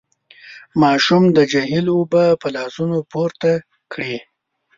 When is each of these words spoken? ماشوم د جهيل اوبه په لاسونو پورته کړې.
ماشوم 0.81 1.23
د 1.37 1.37
جهيل 1.51 1.87
اوبه 1.95 2.23
په 2.41 2.47
لاسونو 2.55 2.97
پورته 3.11 3.51
کړې. 3.91 4.15